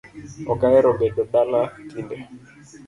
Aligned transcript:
Ok 0.51 0.61
ahero 0.67 0.89
bedo 0.99 1.23
dala 1.33 1.61
tinde 1.91 2.15